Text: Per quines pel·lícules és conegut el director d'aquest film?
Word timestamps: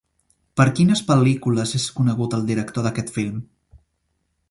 Per 0.61 0.65
quines 0.79 1.03
pel·lícules 1.09 1.75
és 1.81 1.87
conegut 1.99 2.35
el 2.39 2.49
director 2.51 2.89
d'aquest 2.89 3.17
film? 3.19 3.41